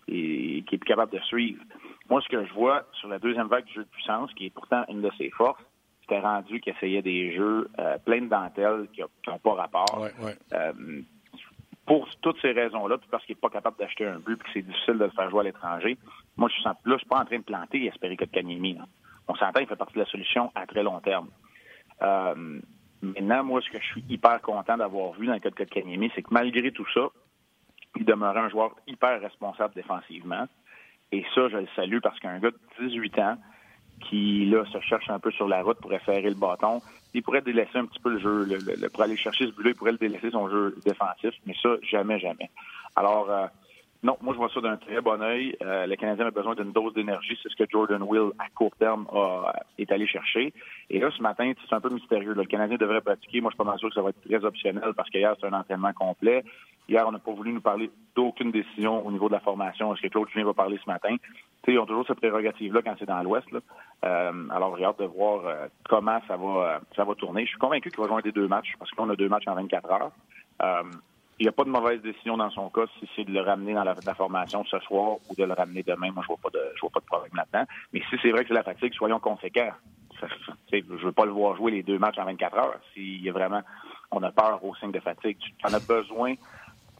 qui 0.08 0.76
est 0.76 0.78
plus 0.78 0.88
capable 0.88 1.12
de 1.12 1.20
suivre. 1.24 1.62
Moi, 2.10 2.22
ce 2.22 2.30
que 2.30 2.46
je 2.46 2.54
vois 2.54 2.84
sur 2.94 3.10
la 3.10 3.20
deuxième 3.20 3.48
vague 3.48 3.66
du 3.66 3.74
jeu 3.74 3.84
de 3.84 3.90
puissance, 3.90 4.32
qui 4.36 4.46
est 4.46 4.52
pourtant 4.52 4.86
une 4.88 5.02
de 5.02 5.12
ses 5.18 5.32
forces, 5.32 5.62
c'était 6.02 6.20
rendu 6.20 6.62
qu'il 6.62 6.72
essayait 6.74 7.02
des 7.02 7.36
jeux 7.36 7.68
euh, 7.80 7.98
pleins 8.06 8.22
de 8.22 8.28
dentelles 8.28 8.88
qui 8.94 9.02
n'ont 9.02 9.40
pas 9.40 9.54
rapport. 9.54 10.00
Ouais, 10.00 10.12
ouais 10.24 10.36
pour 11.86 12.08
toutes 12.22 12.40
ces 12.42 12.52
raisons-là, 12.52 12.98
puis 12.98 13.08
parce 13.12 13.24
qu'il 13.26 13.36
n'est 13.36 13.42
pas 13.42 13.50
capable 13.50 13.78
d'acheter 13.78 14.06
un 14.06 14.20
but, 14.20 14.38
puis 14.38 14.46
que 14.46 14.50
c'est 14.54 14.66
difficile 14.66 14.98
de 14.98 15.06
le 15.06 15.12
faire 15.12 15.30
jouer 15.30 15.42
à 15.42 15.44
l'étranger, 15.44 15.98
moi, 16.38 16.50
je 16.50 16.56
suis, 16.56 16.64
là, 16.64 16.76
je 16.86 16.98
suis 16.98 17.08
pas 17.08 17.20
en 17.20 17.26
train 17.26 17.38
de 17.38 17.44
planter 17.44 17.84
et 17.84 17.88
espérer 17.88 18.18
que 18.18 18.26
Kanyemi. 18.26 18.78
On 19.28 19.36
s'entend, 19.36 19.60
il 19.60 19.68
fait 19.68 19.76
partie 19.76 19.94
de 19.94 20.00
la 20.00 20.06
solution 20.06 20.52
à 20.56 20.66
très 20.66 20.84
long 20.84 21.00
terme. 21.00 21.30
Euh, 22.02 22.60
maintenant, 23.02 23.44
moi, 23.44 23.62
ce 23.62 23.70
que 23.70 23.80
je 23.80 23.86
suis 23.86 24.04
hyper 24.10 24.42
content 24.42 24.78
d'avoir 24.78 25.14
vu 25.14 25.28
dans 25.28 25.34
le 25.34 25.40
cas 25.40 25.50
de 25.50 25.64
Kanyemi, 25.64 26.12
c'est 26.16 26.24
que 26.24 26.32
malgré 26.34 26.72
tout 26.72 26.86
ça, 26.94 27.08
il 27.98 28.06
demeurait 28.06 28.42
un 28.42 28.50
joueur 28.50 28.76
hyper 28.88 29.22
responsable 29.22 29.74
défensivement. 29.74 30.48
Et 31.12 31.24
ça, 31.34 31.48
je 31.50 31.58
le 31.58 31.68
salue 31.76 32.00
parce 32.02 32.20
qu'un 32.20 32.40
gars 32.40 32.52
de 32.52 32.88
18 32.88 33.20
ans 33.20 33.38
qui, 34.02 34.46
là, 34.46 34.64
se 34.72 34.80
cherche 34.80 35.10
un 35.10 35.20
peu 35.20 35.32
sur 35.32 35.48
la 35.48 35.62
route 35.62 35.80
pour 35.80 35.94
efférer 35.94 36.30
le 36.30 36.36
bâton, 36.36 36.82
il 37.14 37.24
pourrait 37.24 37.42
délaisser 37.42 37.78
un 37.78 37.86
petit 37.86 38.00
peu 38.00 38.10
le 38.10 38.20
jeu. 38.20 38.46
Le, 38.46 38.90
pour 38.90 39.04
aller 39.04 39.18
chercher 39.18 39.46
ce 39.46 39.52
but-là, 39.52 39.70
il 39.72 39.76
pourrait 39.76 39.94
le 39.94 39.98
délaisser 39.98 40.32
son 40.32 40.50
jeu 40.50 40.76
défensif, 40.86 41.34
mais 41.46 41.56
ça, 41.62 41.70
jamais, 41.90 42.20
jamais. 42.20 42.50
Alors, 42.96 43.30
euh, 43.30 43.48
non, 44.06 44.18
moi, 44.22 44.36
je 44.36 44.38
vois 44.38 44.50
ça 44.54 44.62
d'un 44.62 44.78
très 44.78 45.02
bon 45.02 45.20
œil. 45.20 45.58
Euh, 45.64 45.88
le 45.88 45.96
Canadien 45.96 46.28
a 46.28 46.32
besoin 46.32 46.54
d'une 46.54 46.72
dose 46.72 46.94
d'énergie. 46.94 47.40
C'est 47.42 47.50
ce 47.50 47.56
que 47.56 47.64
Jordan 47.68 48.04
Will, 48.04 48.34
à 48.38 48.50
court 48.54 48.76
terme, 48.78 49.08
est 49.80 49.92
allé 49.92 50.06
chercher. 50.06 50.54
Et 50.92 51.00
là, 51.00 51.10
ce 51.10 51.24
matin, 51.24 51.52
c'est 51.68 51.76
un 51.76 51.82
peu 51.82 51.90
mystérieux. 51.90 52.36
Le 52.36 52.46
Canadien 52.46 52.78
devrait 52.78 53.02
pratiquer. 53.02 53.42
Moi, 53.42 53.50
je 53.50 53.56
suis 53.56 53.68
pas 53.68 53.78
sûr 53.80 53.90
que 53.90 53.96
ça 53.96 54.04
va 54.04 54.10
être 54.10 54.22
très 54.22 54.46
optionnel 54.46 54.94
parce 54.96 55.10
qu'hier, 55.10 55.36
c'est 55.42 55.48
un 55.48 55.54
entraînement 55.54 55.92
complet. 55.94 56.44
Hier, 56.88 57.04
on 57.08 57.12
n'a 57.12 57.18
pas 57.18 57.32
voulu 57.32 57.52
nous 57.52 57.62
parler 57.62 57.90
d'aucune 58.16 58.52
décision 58.52 59.04
au 59.04 59.12
niveau 59.12 59.28
de 59.28 59.34
la 59.34 59.40
formation. 59.40 59.92
Est-ce 59.92 60.04
que 60.04 60.08
Claude 60.10 60.30
Julien 60.30 60.46
va 60.46 60.54
parler 60.54 60.80
ce 60.86 60.88
matin? 60.88 61.16
ils 61.68 61.80
ont 61.80 61.88
toujours 61.88 62.06
cette 62.06 62.20
prérogative-là 62.20 62.84
quand 62.84 62.94
c'est 63.00 63.08
dans 63.08 63.24
l'Ouest. 63.24 63.48
Euh, 63.52 64.50
alors, 64.52 64.78
j'ai 64.78 64.86
hâte 64.86 65.00
de 65.00 65.06
voir 65.06 65.48
euh, 65.48 65.68
comment 65.90 66.20
ça 66.28 66.38
va, 66.38 66.80
ça 66.96 67.04
va 67.04 67.16
tourner. 67.16 67.46
Je 67.46 67.50
suis 67.50 67.58
convaincu 67.58 67.90
qu'il 67.90 68.00
va 68.00 68.08
jouer 68.08 68.22
des 68.22 68.32
deux 68.32 68.48
matchs 68.48 68.76
parce 68.78 68.92
qu'on 68.92 69.10
a 69.10 69.16
deux 69.16 69.30
matchs 69.30 69.48
en 69.48 69.56
24 69.56 69.92
heures. 69.92 70.12
Il 71.40 71.44
n'y 71.44 71.50
a 71.50 71.52
pas 71.52 71.66
de 71.66 71.70
mauvaise 71.70 72.02
décision 72.02 72.38
dans 72.38 72.50
son 72.50 72.70
cas 72.70 72.86
si 73.00 73.10
c'est 73.16 73.26
de 73.26 73.32
le 73.32 73.42
ramener 73.42 73.74
dans 73.74 73.84
la, 73.84 73.96
formation 74.16 74.64
ce 74.66 74.80
soir 74.80 75.18
ou 75.30 75.36
de 75.36 75.44
le 75.44 75.54
ramener 75.54 75.84
demain. 75.84 76.12
Moi, 76.12 76.24
je 76.24 76.28
vois 76.28 76.40
pas 76.42 76.50
de, 76.50 76.62
je 76.76 76.82
vois 76.82 76.90
pas 76.90 77.02
de 77.02 77.06
problème 77.06 77.32
là-dedans. 77.36 77.66
Mais 77.92 78.02
si 78.10 78.16
c'est 78.22 78.32
vrai 78.32 78.44
que 78.44 78.50
c'est 78.50 78.54
la 78.54 78.64
fatigue, 78.64 78.94
soyons 78.94 79.20
conséquents. 79.20 79.72
je 80.22 80.78
ne 80.78 80.98
veux 80.98 81.12
pas 81.12 81.26
le 81.26 81.32
voir 81.32 81.58
jouer 81.58 81.72
les 81.72 81.84
deux 81.84 82.00
matchs 82.00 82.18
en 82.20 82.26
24 82.26 82.58
heures. 82.58 82.80
S'il 82.94 83.22
y 83.22 83.30
a 83.30 83.34
vraiment, 83.34 83.62
on 84.12 84.24
a 84.24 84.32
peur 84.32 84.64
au 84.64 84.74
signe 84.76 84.92
de 84.92 85.00
fatigue. 85.00 85.38
Tu 85.40 85.54
en 85.66 85.74
as 85.74 85.86
besoin 85.86 86.36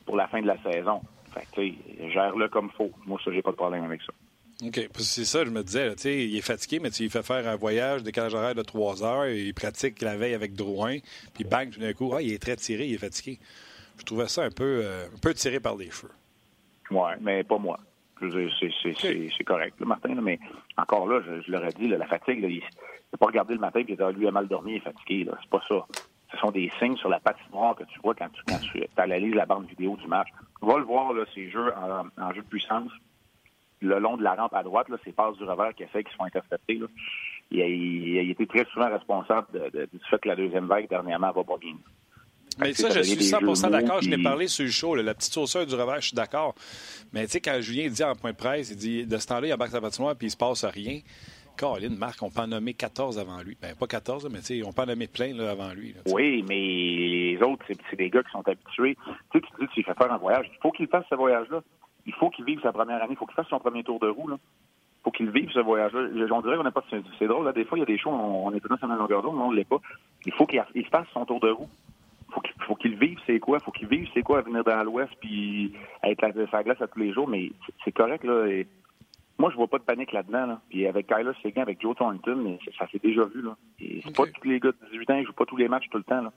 pour 0.06 0.18
la 0.18 0.28
fin 0.28 0.42
de 0.42 0.48
la 0.48 0.62
saison. 0.62 1.02
Gère-le 1.58 2.48
comme 2.50 2.70
faut. 2.72 2.92
Moi, 3.06 3.20
ça, 3.24 3.32
j'ai 3.32 3.42
pas 3.42 3.52
de 3.52 3.58
problème 3.58 3.84
avec 3.86 4.02
ça. 4.02 4.14
OK. 4.66 4.90
C'est 5.00 5.26
ça, 5.26 5.44
je 5.44 5.50
me 5.50 5.64
disais. 5.64 5.94
il 6.06 6.38
est 6.38 6.42
fatigué, 6.42 6.80
mais 6.80 6.90
tu 6.90 7.10
fait 7.10 7.24
faire 7.24 7.48
un 7.48 7.56
voyage, 7.56 8.04
décalage 8.04 8.34
horaire 8.34 8.56
de 8.56 8.64
trois 8.64 9.04
heures, 9.04 9.28
il 9.28 9.54
pratique 9.54 10.02
la 10.02 10.16
veille 10.16 10.34
avec 10.34 10.54
Drouin, 10.54 10.98
puis 11.34 11.44
bang, 11.44 11.70
tout 11.70 11.80
d'un 11.80 11.94
coup, 11.94 12.14
ah, 12.16 12.22
il 12.22 12.32
est 12.32 12.42
très 12.42 12.56
tiré, 12.56 12.86
il 12.86 12.94
est 12.94 13.00
fatigué. 13.00 13.40
Je 13.98 14.04
trouvais 14.04 14.28
ça 14.28 14.44
un 14.44 14.52
peu, 14.52 14.82
euh, 14.84 15.08
un 15.08 15.20
peu 15.22 15.34
tiré 15.34 15.60
par 15.60 15.76
les 15.76 15.90
cheveux. 15.90 16.14
Oui, 16.92 17.10
mais 17.22 17.44
pas 17.44 17.58
moi. 17.58 17.80
C'est 18.20 19.44
correct, 19.44 19.80
Martin, 19.82 20.16
mais 20.22 20.40
encore 20.78 21.08
là, 21.08 21.22
je, 21.22 21.52
l'aurais 21.52 21.74
dit, 21.74 21.88
la 21.88 22.06
fatigue, 22.06 22.40
il 22.42 22.60
n'a 22.60 23.18
pas 23.20 23.26
regardé 23.26 23.54
le 23.54 23.60
matin 23.60 23.82
et 23.82 23.86
il 23.88 24.02
a 24.02 24.12
lui 24.12 24.28
a 24.28 24.32
mal 24.32 24.48
dormi, 24.48 24.74
il 24.74 24.78
est 24.78 24.80
fatigué. 24.80 25.28
C'est 25.42 25.50
pas 25.50 25.62
ça. 25.68 25.86
Ce 26.32 26.38
sont 26.38 26.52
des 26.52 26.72
signes 26.80 26.98
sur 26.98 27.10
la 27.10 27.20
patinoire 27.20 27.76
que 27.76 27.84
tu 27.84 28.00
vois 28.02 28.16
quand 28.16 28.30
tu, 28.30 28.42
quand 28.48 28.60
tu 28.60 28.84
analyses 28.98 29.36
la 29.36 29.46
bande 29.46 29.68
vidéo 29.68 29.96
du 29.98 30.08
match. 30.08 30.30
Va 30.62 30.78
le 30.78 30.86
voir, 30.86 31.14
là, 31.14 31.26
ces 31.34 31.50
jeux 31.50 31.74
en 31.76 32.34
jeu 32.34 32.42
de 32.42 32.48
puissance 32.48 32.92
le 33.82 34.00
long 34.00 34.18
de 34.18 34.24
la 34.24 34.36
rampe 34.36 34.54
à 34.54 34.64
droite, 34.64 34.90
là, 34.90 34.98
ces 35.04 35.12
passes 35.12 35.38
du 35.38 35.44
revers 35.44 35.74
qui 35.76 35.86
fait 35.86 36.04
qui 36.04 36.14
sont 36.16 36.24
interceptées. 36.24 36.80
Il, 37.52 37.62
a, 37.62 37.68
il, 37.68 38.30
été 38.30 38.48
très 38.48 38.66
souvent 38.66 38.90
responsable 38.90 39.48
du 39.72 40.00
fait 40.10 40.20
que 40.20 40.28
la 40.28 40.36
deuxième 40.36 40.66
vague 40.66 40.90
dernièrement 40.90 41.32
va 41.32 41.44
pas 41.44 41.58
bien. 41.58 41.76
Mais 42.58 42.74
ça, 42.74 42.90
je 42.90 43.02
suis 43.02 43.24
100 43.24 43.70
d'accord. 43.70 44.02
Je 44.02 44.10
l'ai 44.10 44.22
parlé 44.22 44.48
sur 44.48 44.66
le 44.66 44.72
show. 44.72 44.96
la 44.96 45.14
petite 45.14 45.34
sauceur 45.34 45.66
du 45.66 45.76
revers, 45.76 46.02
je 46.02 46.08
suis 46.08 46.16
d'accord. 46.16 46.56
Mais 47.14 47.26
tu 47.26 47.34
sais, 47.34 47.42
quand 47.42 47.60
Julien 47.62 47.90
dit 47.90 48.04
en 48.04 48.16
point 48.16 48.32
de 48.32 48.38
presse, 48.38 48.72
il 48.72 48.78
dit 48.78 49.06
de 49.06 49.18
ce 49.18 49.28
temps-là, 49.28 49.48
il 49.48 49.50
y 49.50 49.54
a 49.54 49.68
sa 49.68 49.82
patinoire 49.82 50.16
puis 50.16 50.28
il 50.28 50.32
se 50.32 50.38
passe 50.38 50.66
rien. 50.66 51.00
Caroline, 51.58 51.96
Marc, 51.98 52.22
on 52.22 52.30
peut 52.30 52.42
en 52.42 52.48
nommer 52.48 52.74
14 52.74 53.18
avant 53.18 53.42
lui. 53.42 53.58
Ben, 53.62 53.74
pas 53.76 53.88
14, 53.88 54.28
mais 54.30 54.40
on 54.64 54.74
peut 54.74 54.82
en 54.82 54.88
nommer 54.88 55.08
plein 55.08 55.34
là, 55.34 55.52
avant 55.52 55.72
lui. 55.72 55.96
oui, 56.08 56.44
mais 56.50 56.56
les 56.56 57.40
autres, 57.42 57.66
c'est 57.90 57.96
des 57.96 58.10
gars 58.10 58.24
qui 58.24 58.32
sont 58.32 58.46
habitués. 58.46 58.98
Tu 59.32 59.40
sais, 59.40 59.46
tu 59.46 59.66
dis, 59.66 59.72
tu 59.74 59.84
fais 59.84 59.94
faire 59.94 60.12
un 60.12 60.18
voyage. 60.18 60.52
Il 60.52 60.60
faut 60.62 60.72
qu'il 60.72 60.88
fasse 60.88 61.06
ce 61.10 61.16
voyage-là 61.16 61.62
il 62.06 62.14
faut 62.14 62.30
qu'il 62.30 62.46
vive 62.46 62.62
sa 62.62 62.72
première 62.72 63.02
année. 63.02 63.14
Il 63.14 63.18
faut 63.18 63.26
qu'il 63.26 63.36
fasse 63.36 63.48
son 63.48 63.60
premier 63.60 63.84
tour 63.84 64.00
de 64.00 64.08
roue. 64.08 64.28
Là. 64.28 64.38
Il 64.38 65.04
faut 65.04 65.12
qu'il 65.12 65.30
vive 65.30 65.52
ce 65.52 65.60
voyage-là. 65.60 66.08
On 66.32 66.42
dirait 66.42 66.58
qu'on 66.58 66.64
n'a 66.64 66.72
pas. 66.72 66.84
C'est 67.20 67.28
drôle, 67.28 67.46
là. 67.46 67.52
Des 67.52 67.66
fois, 67.66 67.78
il 67.78 67.82
y 67.82 67.84
a 67.84 67.88
des 67.88 67.98
choses, 67.98 68.14
on, 68.14 68.52
est 68.54 68.62
dans 68.64 68.88
la 68.88 68.96
longueur 68.96 69.22
d'onde, 69.22 69.36
mais 69.38 69.44
on 69.44 69.52
ne 69.52 69.56
l'est 69.56 69.68
pas. 69.68 69.80
Il 70.26 70.34
faut 70.34 70.46
qu'il 70.46 70.62
fasse 70.92 71.08
son 71.14 71.26
tour 71.26 71.40
de 71.40 71.50
roue. 71.50 71.70
Il 72.30 72.64
faut 72.68 72.76
qu'il 72.76 72.96
vive 72.96 73.20
c'est 73.26 73.40
quoi. 73.40 73.60
Il 73.62 73.64
faut 73.64 73.72
qu'il 73.72 73.88
vive 73.88 74.08
c'est 74.14 74.24
quoi 74.24 74.42
venir 74.42 74.64
dans 74.64 74.84
l'Ouest 74.84 75.12
puis 75.20 75.74
être 76.04 76.24
à 76.24 76.32
sa 76.50 76.64
glace 76.64 76.82
à 76.82 76.88
tous 76.88 77.00
les 77.00 77.14
jours. 77.14 77.28
Mais 77.28 77.52
c'est 77.84 77.92
correct, 77.92 78.24
là. 78.24 78.48
moi, 79.38 79.52
je 79.52 79.56
vois 79.56 79.68
pas 79.68 79.78
de 79.78 79.84
panique 79.84 80.12
là-dedans. 80.12 80.46
Là. 80.48 80.62
Puis 80.70 80.88
avec 80.88 81.08
Kyler 81.08 81.32
Seguin, 81.44 81.62
avec 81.62 81.82
Joe 81.82 81.96
Thornton, 81.96 82.58
ça, 82.78 82.88
s'est 82.88 83.00
déjà 83.02 83.24
vu. 83.26 83.42
Là. 83.42 83.56
c'est 83.80 84.16
pas 84.16 84.26
tous 84.26 84.48
les 84.48 84.60
gars 84.60 84.72
de 84.72 84.90
18 84.92 85.10
ans, 85.12 85.16
ils 85.16 85.26
jouent 85.26 85.34
pas 85.34 85.46
tous 85.46 85.58
les 85.58 85.68
matchs 85.68 85.90
tout 85.90 85.98
le 85.98 86.04
temps. 86.04 86.22
Là. 86.22 86.32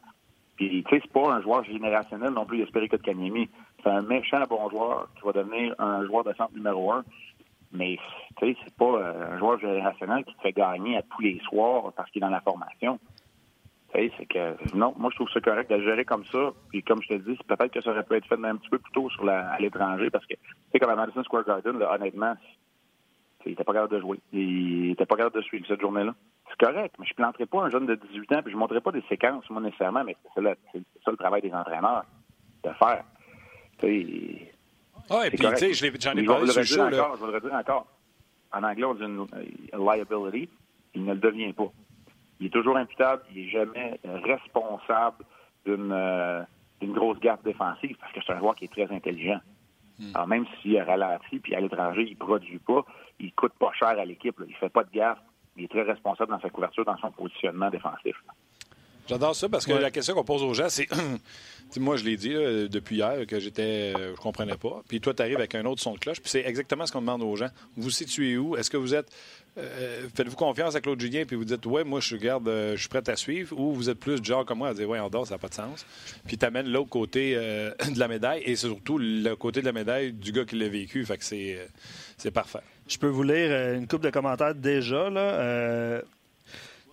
Puis, 0.59 0.83
tu 0.89 0.95
sais, 0.95 1.01
c'est 1.03 1.13
pas 1.13 1.35
un 1.35 1.41
joueur 1.41 1.65
générationnel 1.65 2.31
non 2.31 2.45
plus 2.45 2.59
d'espérer 2.59 2.89
que 2.89 2.97
de 2.97 3.03
Kanyemi. 3.03 3.49
C'est 3.83 3.91
un 3.91 4.03
méchant 4.03 4.43
bon 4.51 4.69
joueur 4.69 5.09
qui 5.15 5.25
va 5.25 5.33
devenir 5.33 5.75
un 5.79 6.05
joueur 6.05 6.25
de 6.25 6.35
centre 6.35 6.53
numéro 6.53 6.93
un. 6.93 7.05
Mais, 7.73 7.97
tu 8.39 8.47
sais, 8.47 8.57
c'est 8.65 8.75
pas 8.75 8.85
euh, 8.97 9.35
un 9.35 9.39
joueur 9.39 9.61
générationnel 9.61 10.25
qui 10.25 10.35
te 10.35 10.41
fait 10.41 10.53
gagner 10.53 10.97
à 10.97 11.03
tous 11.03 11.23
les 11.23 11.39
soirs 11.49 11.93
parce 11.97 12.11
qu'il 12.11 12.21
est 12.21 12.27
dans 12.27 12.33
la 12.33 12.41
formation. 12.41 12.99
C'est 13.93 14.27
que, 14.27 14.77
non, 14.77 14.95
moi, 14.99 15.11
je 15.11 15.17
trouve 15.17 15.31
ça 15.31 15.41
correct 15.41 15.71
de 15.71 15.81
gérer 15.81 16.05
comme 16.05 16.25
ça. 16.27 16.53
Puis, 16.69 16.83
comme 16.83 17.03
je 17.03 17.09
te 17.09 17.15
dis, 17.15 17.39
peut-être 17.47 17.73
que 17.73 17.81
ça 17.81 17.91
aurait 17.91 18.05
pu 18.05 18.15
être 18.15 18.27
fait 18.27 18.35
un 18.45 18.57
petit 18.57 18.69
peu 18.69 18.79
plus 18.79 18.93
tôt 18.93 19.09
sur 19.11 19.25
la, 19.25 19.51
à 19.51 19.59
l'étranger 19.59 20.11
parce 20.11 20.27
que, 20.27 20.35
tu 20.35 20.41
sais, 20.73 20.79
comme 20.79 20.91
à 20.91 20.97
Madison 20.97 21.25
Square 21.25 21.45
Garden, 21.45 21.79
là, 21.79 21.95
honnêtement, 21.95 22.35
il 23.47 23.53
était 23.53 23.65
pas 23.65 23.73
capable 23.73 23.95
de 23.95 24.01
jouer. 24.01 24.21
Il 24.33 24.91
était 24.91 25.07
pas 25.07 25.17
capable 25.17 25.37
de 25.37 25.43
suivre 25.43 25.67
cette 25.67 25.81
journée-là 25.81 26.15
c'est 26.49 26.67
correct, 26.67 26.95
mais 26.99 27.07
je 27.07 27.13
ne 27.13 27.17
planterai 27.17 27.47
pas 27.47 27.63
un 27.63 27.71
jeune 27.71 27.87
de 27.87 27.95
18 27.95 28.33
ans, 28.33 28.43
puis 28.43 28.51
je 28.51 28.57
ne 28.57 28.61
montrerai 28.61 28.81
pas 28.81 28.93
des 28.93 29.03
séquences, 29.09 29.49
moi, 29.51 29.61
nécessairement, 29.61 30.05
mais 30.05 30.17
c'est 30.35 30.43
ça, 30.43 31.11
le 31.11 31.17
travail 31.17 31.43
des 31.43 31.53
entraîneurs, 31.53 32.05
de 32.65 32.71
faire. 32.71 33.05
Oui, 35.11 35.31
puis 35.31 35.39
tu 35.39 35.57
sais, 35.57 35.73
j'en 35.73 36.17
ai, 36.17 36.25
parlé 36.25 36.47
sur 36.49 36.61
le 36.61 36.67
show. 36.67 36.83
Encore, 36.83 37.17
je 37.17 37.25
vais 37.25 37.33
le 37.33 37.39
redire 37.39 37.55
encore. 37.55 37.87
En 38.53 38.63
anglais, 38.63 38.85
on 38.85 38.95
dit 38.95 39.05
une, 39.05 39.27
liability. 39.73 40.49
Il 40.95 41.05
ne 41.05 41.13
le 41.13 41.21
devient 41.21 41.53
pas. 41.53 41.71
Il 42.41 42.47
est 42.47 42.51
toujours 42.51 42.77
imputable, 42.77 43.23
il 43.35 43.45
n'est 43.45 43.51
jamais 43.51 44.01
responsable 44.05 45.25
d'une 45.67 45.93
euh, 45.93 46.43
grosse 46.83 47.19
gaffe 47.19 47.43
défensive 47.43 47.97
parce 48.01 48.13
que 48.13 48.21
c'est 48.25 48.33
un 48.33 48.39
joueur 48.39 48.55
qui 48.55 48.65
est 48.65 48.73
très 48.73 48.91
intelligent. 48.95 49.41
Hmm. 49.99 50.13
Alors, 50.15 50.29
même 50.29 50.47
s'il 50.61 50.79
a 50.79 50.85
ralenti, 50.85 51.41
puis 51.41 51.55
à 51.55 51.61
l'étranger, 51.61 52.05
il 52.07 52.13
ne 52.13 52.17
produit 52.17 52.59
pas, 52.59 52.85
il 53.19 53.33
coûte 53.33 53.55
pas 53.59 53.73
cher 53.73 53.89
à 53.89 54.05
l'équipe. 54.05 54.37
Il 54.47 54.53
ne 54.53 54.57
fait 54.57 54.69
pas 54.69 54.85
de 54.85 54.91
gaffe 54.91 55.19
il 55.59 55.65
est 55.65 55.69
très 55.69 55.83
responsable 55.83 56.31
dans 56.31 56.41
sa 56.41 56.51
couverture, 56.51 56.85
dans 56.85 56.97
son 56.99 57.11
positionnement 57.11 57.69
défensif. 57.69 58.17
J'adore 59.09 59.35
ça 59.35 59.49
parce 59.49 59.65
que 59.65 59.73
la 59.73 59.91
question 59.91 60.15
qu'on 60.15 60.25
pose 60.25 60.43
aux 60.43 60.53
gens, 60.53 60.69
c'est. 60.69 60.87
moi, 61.79 61.97
je 61.97 62.05
l'ai 62.05 62.17
dit 62.17 62.35
depuis 62.35 62.97
hier 62.97 63.27
que 63.27 63.41
j'étais. 63.41 63.95
Euh, 63.97 64.15
je 64.15 64.21
comprenais 64.21 64.57
pas. 64.57 64.83
Puis 64.87 65.01
toi, 65.01 65.15
tu 65.15 65.23
arrives 65.23 65.39
avec 65.39 65.55
un 65.55 65.65
autre 65.65 65.81
son 65.81 65.95
de 65.95 65.99
cloche. 65.99 66.21
Puis 66.21 66.31
c'est 66.31 66.47
exactement 66.47 66.85
ce 66.85 66.93
qu'on 66.93 67.01
demande 67.01 67.23
aux 67.23 67.35
gens. 67.35 67.49
Vous 67.77 67.91
situez 67.91 68.37
où? 68.37 68.55
Est-ce 68.57 68.71
que 68.71 68.77
vous 68.77 68.95
êtes. 68.95 69.11
Euh, 69.59 70.09
faites-vous 70.15 70.37
confiance 70.37 70.75
à 70.77 70.81
Claude 70.81 71.01
Julien 71.01 71.25
puis 71.27 71.37
vous 71.37 71.45
dites 71.45 71.67
ouais 71.67 71.83
moi 71.83 71.99
je 72.01 72.15
garde 72.17 72.47
euh, 72.49 72.77
je 72.77 72.81
suis 72.81 72.89
prêt 72.89 73.03
à 73.09 73.17
suivre 73.17 73.59
ou 73.59 73.73
vous 73.73 73.91
êtes 73.91 73.99
plus 73.99 74.23
genre 74.23 74.45
comme 74.45 74.59
moi 74.59 74.69
à 74.69 74.75
dire 74.75 74.89
ouais 74.89 75.01
on 75.01 75.09
dort 75.09 75.27
ça 75.27 75.35
n'a 75.35 75.39
pas 75.39 75.49
de 75.49 75.55
sens 75.55 75.85
puis 76.27 76.39
tu 76.39 76.47
amènes 76.47 76.69
l'autre 76.71 76.91
côté 76.91 77.35
de 77.35 77.99
la 77.99 78.09
médaille 78.09 78.43
et 78.45 78.55
surtout 78.55 78.99
le 78.99 79.35
côté 79.35 79.61
de 79.61 79.67
la 79.67 79.73
médaille 79.73 80.13
du 80.13 80.31
gars 80.31 80.45
qui 80.45 80.57
l'a 80.57 80.69
vécu 80.69 81.05
fait 81.05 81.19
que 81.19 81.25
c'est 81.25 81.69
c'est 82.17 82.31
parfait 82.31 82.61
je 82.87 82.99
peux 82.99 83.09
vous 83.09 83.25
lire 83.25 83.75
une 83.75 83.89
coupe 83.89 84.03
de 84.03 84.11
commentaires 84.11 84.55
déjà 84.55 85.11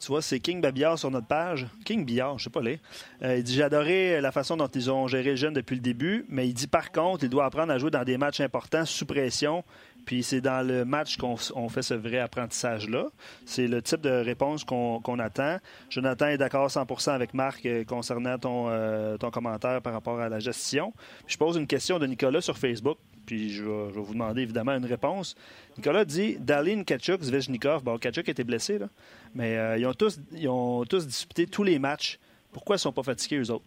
tu 0.05 0.07
vois, 0.07 0.21
c'est 0.21 0.39
King 0.39 0.61
Babillard 0.61 0.99
sur 0.99 1.09
notre 1.09 1.25
page. 1.25 1.65
King 1.85 2.05
Billard, 2.05 2.37
je 2.37 2.43
sais 2.43 2.49
pas 2.49 2.61
les. 2.61 2.79
Euh, 3.23 3.37
il 3.37 3.43
dit 3.43 3.55
J'ai 3.55 3.63
adoré 3.63 4.19
la 4.21 4.31
façon 4.31 4.57
dont 4.57 4.67
ils 4.67 4.91
ont 4.91 5.07
géré 5.07 5.31
le 5.31 5.35
jeune 5.35 5.53
depuis 5.53 5.75
le 5.75 5.81
début, 5.81 6.25
mais 6.29 6.47
il 6.47 6.53
dit 6.53 6.67
par 6.67 6.91
contre, 6.91 7.23
il 7.23 7.29
doit 7.29 7.45
apprendre 7.45 7.71
à 7.71 7.77
jouer 7.77 7.91
dans 7.91 8.03
des 8.03 8.17
matchs 8.17 8.41
importants 8.41 8.85
sous 8.85 9.05
pression. 9.05 9.63
Puis 10.05 10.23
c'est 10.23 10.41
dans 10.41 10.65
le 10.65 10.85
match 10.85 11.17
qu'on 11.17 11.69
fait 11.69 11.81
ce 11.81 11.93
vrai 11.93 12.19
apprentissage-là. 12.19 13.07
C'est 13.45 13.67
le 13.67 13.81
type 13.81 14.01
de 14.01 14.09
réponse 14.09 14.63
qu'on 14.63 15.19
attend. 15.19 15.57
Jonathan 15.89 16.27
est 16.27 16.37
d'accord 16.37 16.67
100% 16.67 17.11
avec 17.11 17.33
Marc 17.33 17.65
euh, 17.65 17.83
concernant 17.83 18.37
ton, 18.37 18.69
euh, 18.69 19.17
ton 19.17 19.31
commentaire 19.31 19.81
par 19.81 19.93
rapport 19.93 20.19
à 20.19 20.29
la 20.29 20.39
gestion. 20.39 20.93
je 21.27 21.37
pose 21.37 21.57
une 21.57 21.67
question 21.67 21.99
de 21.99 22.05
Nicolas 22.05 22.41
sur 22.41 22.57
Facebook 22.57 22.97
puis 23.25 23.51
je 23.51 23.63
vais, 23.63 23.91
vous 23.91 24.13
demander 24.13 24.43
évidemment 24.43 24.73
une 24.73 24.85
réponse. 24.85 25.35
Nicolas 25.77 26.05
dit 26.05 26.37
Dalin, 26.39 26.83
Kachuk, 26.83 27.21
Zvechnikov. 27.21 27.83
Bon, 27.83 27.97
Kachuk 27.97 28.29
était 28.29 28.43
blessé, 28.43 28.77
là, 28.77 28.87
mais 29.33 29.57
euh, 29.57 29.77
ils, 29.77 29.85
ont 29.85 29.93
tous, 29.93 30.19
ils 30.31 30.47
ont 30.47 30.85
tous 30.85 31.05
disputé 31.07 31.47
tous 31.47 31.63
les 31.63 31.79
matchs. 31.79 32.19
Pourquoi 32.51 32.75
ils 32.75 32.77
ne 32.77 32.81
sont 32.81 32.93
pas 32.93 33.03
fatigués, 33.03 33.37
eux 33.37 33.51
autres? 33.51 33.65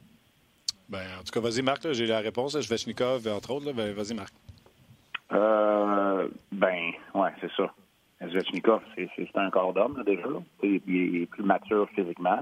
Ben, 0.89 1.03
en 1.21 1.25
tout 1.25 1.33
cas, 1.33 1.41
vas-y, 1.41 1.63
Marc, 1.63 1.93
j'ai 1.93 2.07
la 2.07 2.21
réponse. 2.21 2.59
Zvechnikov, 2.59 3.29
entre 3.29 3.51
autres. 3.51 3.73
Ben, 3.73 3.93
vas-y, 3.93 4.15
Marc. 4.15 4.33
Euh, 5.33 5.98
ben, 6.53 6.93
ouais, 7.15 7.31
c'est 7.41 7.51
ça. 7.53 7.73
Zvechnikov, 8.21 8.83
c'est 8.97 9.37
un 9.37 9.51
corps 9.51 9.73
d'homme, 9.73 10.03
déjà. 10.05 10.29
Il 10.63 11.23
est 11.23 11.27
plus 11.27 11.45
mature 11.45 11.89
physiquement. 11.91 12.41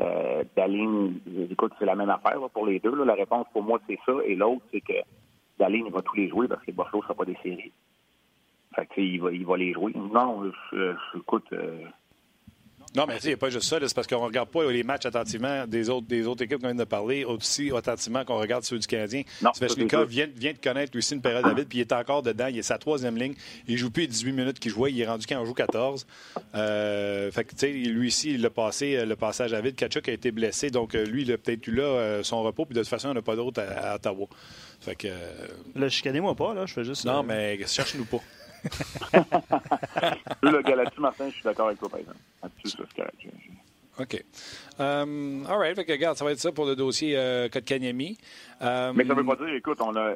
Euh, 0.00 0.44
Daline, 0.56 1.20
écoute, 1.50 1.72
c'est 1.78 1.86
la 1.86 1.94
même 1.94 2.10
affaire 2.10 2.38
pour 2.52 2.66
les 2.66 2.78
deux. 2.80 3.04
La 3.04 3.14
réponse 3.14 3.46
pour 3.52 3.62
moi, 3.62 3.80
c'est 3.88 3.98
ça. 4.06 4.12
Et 4.26 4.34
l'autre, 4.34 4.62
c'est 4.72 4.80
que 4.80 5.00
Daline, 5.58 5.86
il 5.86 5.92
va 5.92 6.02
tous 6.02 6.16
les 6.16 6.28
jouer 6.28 6.48
parce 6.48 6.62
que 6.64 6.70
Buffalo 6.70 6.98
ne 6.98 7.02
sera 7.02 7.14
pas 7.14 7.24
des 7.24 7.36
séries. 7.42 7.72
Fait 8.74 8.86
que, 8.86 9.00
il 9.00 9.20
va, 9.20 9.32
il 9.32 9.44
va 9.44 9.56
les 9.56 9.72
jouer. 9.72 9.92
Non, 9.94 10.50
je, 10.72 10.94
écoute, 11.16 11.46
euh, 11.52 11.84
non, 12.96 13.04
mais 13.06 13.18
il 13.22 13.28
n'y 13.28 13.34
a 13.34 13.36
pas 13.36 13.50
juste 13.50 13.68
ça. 13.68 13.78
C'est 13.80 13.94
parce 13.94 14.08
qu'on 14.08 14.20
ne 14.20 14.26
regarde 14.26 14.48
pas 14.48 14.68
les 14.70 14.82
matchs 14.82 15.06
attentivement 15.06 15.64
des 15.66 15.88
autres, 15.88 16.08
des 16.08 16.26
autres 16.26 16.42
équipes 16.42 16.60
qu'on 16.60 16.68
vient 16.68 16.74
de 16.74 16.84
parler, 16.84 17.24
aussi 17.24 17.70
attentivement 17.70 18.24
qu'on 18.24 18.38
regarde 18.38 18.64
ceux 18.64 18.78
du 18.80 18.86
Canadien. 18.86 19.22
Svechnikov 19.54 20.08
vient, 20.08 20.26
vient 20.34 20.52
de 20.52 20.58
connaître 20.58 20.98
aussi 20.98 21.14
une 21.14 21.22
période 21.22 21.44
David, 21.44 21.68
puis 21.68 21.78
il 21.78 21.82
est 21.82 21.92
encore 21.92 22.22
dedans. 22.22 22.48
Il 22.48 22.58
est 22.58 22.62
sa 22.62 22.78
troisième 22.78 23.16
ligne. 23.16 23.34
Il 23.68 23.76
joue 23.76 23.90
plus 23.90 24.02
les 24.02 24.08
18 24.08 24.32
minutes 24.32 24.58
qu'il 24.58 24.72
jouait. 24.72 24.90
Il 24.90 25.00
est 25.00 25.06
rendu 25.06 25.24
quand 25.26 25.40
on 25.40 25.44
joue 25.44 25.54
14. 25.54 26.04
Euh, 26.56 27.30
fait 27.30 27.44
que, 27.44 27.50
tu 27.50 27.58
sais, 27.58 27.70
lui 27.70 28.08
ici, 28.08 28.32
il 28.34 28.44
a 28.44 28.50
passé 28.50 28.96
euh, 28.96 29.06
le 29.06 29.14
passage 29.14 29.52
à 29.52 29.60
vide. 29.60 29.76
Kachuk 29.76 30.08
a 30.08 30.12
été 30.12 30.32
blessé. 30.32 30.70
Donc, 30.70 30.96
euh, 30.96 31.04
lui, 31.04 31.22
il 31.22 31.32
a 31.32 31.38
peut-être 31.38 31.64
eu 31.68 31.72
là 31.72 32.24
son 32.24 32.42
repos. 32.42 32.64
Puis 32.64 32.74
de 32.74 32.80
toute 32.80 32.88
façon, 32.88 33.10
on 33.10 33.14
n'a 33.14 33.22
pas 33.22 33.36
d'autre 33.36 33.62
à, 33.62 33.94
Ottawa. 33.94 34.26
Fait 34.80 34.96
que. 34.96 35.08
Là, 35.76 35.88
chicanez-moi 35.88 36.34
pas, 36.34 36.54
là. 36.54 36.66
Je 36.66 36.72
fais 36.72 36.84
juste. 36.84 37.04
Non, 37.04 37.22
mais 37.22 37.58
cherche-nous 37.66 38.04
pas. 38.04 38.20
Le 40.42 41.00
Martin, 41.00 41.28
je 41.28 41.34
suis 41.34 41.42
d'accord 41.42 41.66
avec 41.66 41.78
toi, 41.78 41.88
par 41.88 42.00
exemple. 42.00 42.18
OK. 43.98 44.24
Um, 44.78 45.44
all 45.46 45.58
right. 45.58 45.76
Fait 45.76 45.84
que, 45.84 45.92
regarde, 45.92 46.16
ça 46.16 46.24
va 46.24 46.32
être 46.32 46.38
ça 46.38 46.52
pour 46.52 46.64
le 46.64 46.74
dossier 46.74 47.16
euh, 47.18 47.48
Kotkaniemi. 47.48 48.16
Um, 48.60 48.92
mais 48.94 49.04
ça 49.04 49.14
veut 49.14 49.24
pas 49.24 49.36
dire, 49.36 49.54
écoute, 49.54 49.78
on 49.80 49.94
a, 49.94 50.14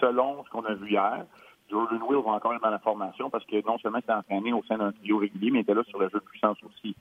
selon 0.00 0.44
ce 0.44 0.50
qu'on 0.50 0.64
a 0.64 0.74
vu 0.74 0.90
hier, 0.90 1.24
Jordan 1.70 2.00
Will 2.02 2.22
va 2.24 2.32
encore 2.32 2.54
être 2.54 2.62
dans 2.62 2.70
la 2.70 2.78
formation 2.78 3.28
parce 3.30 3.44
que 3.46 3.56
non 3.66 3.78
seulement 3.78 3.98
il 3.98 4.04
s'est 4.04 4.12
entraîné 4.12 4.52
au 4.52 4.62
sein 4.68 4.78
d'un 4.78 4.92
trio 4.92 5.18
régulier, 5.18 5.50
mais 5.50 5.58
il 5.58 5.62
était 5.62 5.74
là 5.74 5.82
sur 5.88 5.98
le 5.98 6.08
jeu 6.08 6.20
de 6.20 6.24
puissance 6.24 6.58
aussi. 6.62 6.94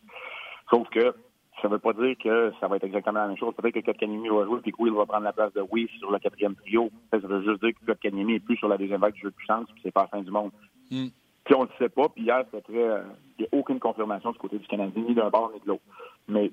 Sauf 0.70 0.89
que 0.89 1.13
ça 1.62 1.68
ne 1.68 1.74
veut 1.74 1.80
pas 1.80 1.94
dire 1.94 2.16
que 2.22 2.52
ça 2.60 2.68
va 2.68 2.76
être 2.76 2.84
exactement 2.84 3.20
la 3.20 3.28
même 3.28 3.38
chose. 3.38 3.54
Peut-être 3.56 3.76
que 3.76 3.80
Kotkaniemi 3.92 4.30
va 4.30 4.46
jouer 4.46 4.60
et 4.66 4.72
que 4.72 4.82
Will 4.82 4.94
va 4.94 5.06
prendre 5.06 5.24
la 5.24 5.34
place 5.34 5.54
de 5.54 5.62
Weiss 5.62 5.90
sur 6.00 6.12
le 6.12 6.20
quatrième 6.20 6.56
trio. 6.56 6.90
Ça 7.12 7.18
veut 7.18 7.44
juste 7.44 7.64
dire 7.64 7.74
que 7.74 7.86
Kotkaniemi 7.86 8.36
est 8.36 8.40
plus 8.40 8.58
sur 8.58 8.68
la 8.68 8.78
deuxième 8.78 9.02
vague 9.02 9.14
du 9.14 9.22
jeu 9.22 9.30
de 9.30 9.36
puissance 9.36 9.66
puis 9.72 9.82
c'est 9.84 9.92
pas 9.92 10.02
la 10.02 10.08
fin 10.08 10.22
du 10.22 10.32
monde. 10.32 10.52
Mm. 10.92 11.08
Puis 11.46 11.56
on 11.56 11.62
ne 11.62 11.68
le 11.68 11.72
sait 11.78 11.90
pas. 11.90 12.10
Puis 12.10 12.24
hier, 12.24 12.44
c'était 12.46 12.62
très. 12.62 12.84
Euh, 12.84 13.04
il 13.38 13.44
n'y 13.44 13.48
a 13.48 13.60
aucune 13.60 13.80
confirmation 13.80 14.32
du 14.32 14.38
côté 14.38 14.58
du 14.58 14.68
Canadien, 14.68 15.04
ni 15.04 15.14
d'un 15.14 15.30
bord 15.30 15.52
ni 15.54 15.60
de 15.60 15.68
l'autre. 15.68 15.84
Mais 16.28 16.52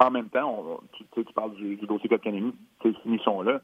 en 0.00 0.10
même 0.10 0.28
temps, 0.28 0.80
tu, 0.92 1.04
tu 1.14 1.32
parles 1.32 1.54
du, 1.54 1.76
du 1.76 1.86
dossier 1.86 2.08
Kotkaniemi, 2.08 2.54
ces 2.82 2.94
là 3.44 3.60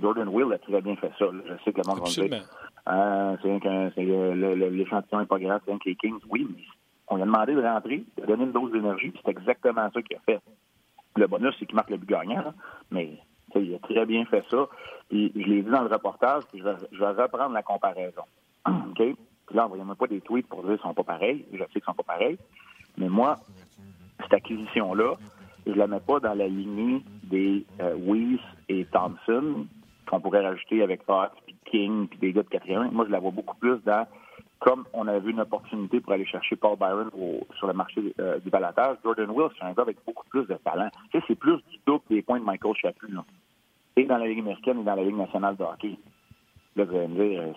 Jordan 0.00 0.28
Will 0.28 0.52
a 0.52 0.58
très 0.58 0.80
bien 0.80 0.96
fait 0.96 1.12
ça. 1.18 1.26
Je 1.46 1.64
sais 1.64 1.72
que 1.72 1.80
le 1.80 1.88
monde 1.88 2.00
va 2.00 2.10
dire. 2.10 2.44
Euh, 2.88 3.36
c'est 3.94 4.70
l'échantillon 4.70 5.20
n'est 5.20 5.26
pas 5.26 5.38
grave, 5.38 5.60
c'est 5.64 5.72
un 5.72 5.78
que 5.78 5.88
les 5.88 5.96
Kings, 5.96 6.20
oui, 6.30 6.46
mais 6.48 6.62
on 7.10 7.16
lui 7.16 7.22
a 7.22 7.26
demandé 7.26 7.54
de 7.54 7.62
rentrer, 7.62 8.04
de 8.16 8.26
donner 8.26 8.44
une 8.44 8.52
dose 8.52 8.72
d'énergie, 8.72 9.12
c'est 9.16 9.30
exactement 9.30 9.90
ça 9.92 10.02
qu'il 10.02 10.16
a 10.16 10.20
fait. 10.20 10.40
Le 11.16 11.26
bonus, 11.26 11.54
c'est 11.58 11.66
qu'il 11.66 11.74
marque 11.74 11.90
le 11.90 11.96
but 11.96 12.08
gagnant, 12.08 12.52
mais 12.90 13.18
il 13.54 13.74
a 13.74 13.78
très 13.78 14.06
bien 14.06 14.24
fait 14.26 14.44
ça. 14.50 14.68
Puis 15.08 15.32
je 15.34 15.40
l'ai 15.40 15.62
dit 15.62 15.70
dans 15.70 15.82
le 15.82 15.88
reportage, 15.88 16.44
puis 16.50 16.60
je 16.60 16.64
vais, 16.64 17.22
reprendre 17.22 17.54
la 17.54 17.62
comparaison. 17.62 18.22
OK? 18.66 18.96
Puis 18.96 19.56
là, 19.56 19.64
envoyez-moi 19.64 19.94
pas 19.94 20.06
des 20.06 20.20
tweets 20.20 20.46
pour 20.46 20.62
dire 20.62 20.72
qu'ils 20.72 20.82
sont 20.82 20.94
pas 20.94 21.04
pareils. 21.04 21.46
Je 21.52 21.58
sais 21.58 21.66
qu'ils 21.72 21.82
sont 21.82 21.94
pas 21.94 22.02
pareils. 22.02 22.38
Mais 22.98 23.08
moi, 23.08 23.36
cette 24.22 24.34
acquisition-là, 24.34 25.14
je 25.66 25.72
la 25.72 25.86
mets 25.86 26.00
pas 26.00 26.20
dans 26.20 26.34
la 26.34 26.46
lignée 26.46 27.02
des 27.24 27.64
euh, 27.80 27.96
Weiss 27.96 28.40
et 28.68 28.84
Thompson 28.86 29.66
qu'on 30.06 30.20
pourrait 30.20 30.46
rajouter 30.46 30.82
avec 30.82 31.02
Fox, 31.04 31.34
puis 31.46 31.56
King, 31.66 32.08
puis 32.08 32.18
des 32.18 32.32
gars 32.32 32.42
de 32.42 32.48
quatrième. 32.48 32.90
Moi, 32.92 33.04
je 33.06 33.12
la 33.12 33.18
vois 33.18 33.30
beaucoup 33.30 33.56
plus 33.56 33.78
dans 33.84 34.06
comme 34.60 34.84
on 34.92 35.06
a 35.06 35.18
vu 35.18 35.30
une 35.30 35.40
opportunité 35.40 36.00
pour 36.00 36.12
aller 36.12 36.26
chercher 36.26 36.56
Paul 36.56 36.76
Byron 36.76 37.10
sur 37.58 37.66
le 37.66 37.72
marché 37.72 38.14
euh, 38.20 38.38
du 38.40 38.50
balatage, 38.50 38.96
Jordan 39.04 39.30
Will, 39.30 39.48
c'est 39.56 39.64
un 39.64 39.72
gars 39.72 39.82
avec 39.82 39.98
beaucoup 40.04 40.26
plus 40.28 40.46
de 40.46 40.54
talent. 40.64 40.90
Tu 41.10 41.18
sais, 41.18 41.24
c'est 41.28 41.34
plus 41.38 41.56
du 41.70 41.78
double 41.86 42.04
des 42.10 42.22
points 42.22 42.40
de 42.40 42.44
Michael 42.44 42.74
Chaput, 42.76 43.08
Et 43.96 44.04
dans 44.04 44.18
la 44.18 44.26
Ligue 44.26 44.40
américaine 44.40 44.80
et 44.80 44.84
dans 44.84 44.96
la 44.96 45.04
Ligue 45.04 45.16
nationale 45.16 45.56
de 45.56 45.62
hockey. 45.62 45.96
Là, 46.76 46.84
vous 46.84 46.96
allez 46.96 47.08
me 47.08 47.28
dire, 47.28 47.54